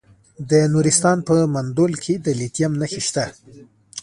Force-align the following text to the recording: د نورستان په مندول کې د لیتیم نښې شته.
د 0.49 0.51
نورستان 0.73 1.17
په 1.27 1.35
مندول 1.53 1.93
کې 2.03 2.13
د 2.25 2.27
لیتیم 2.39 2.71
نښې 2.81 3.01
شته. 3.07 3.25